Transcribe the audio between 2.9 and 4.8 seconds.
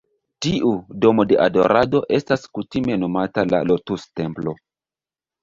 nomata la "Lotus-Templo".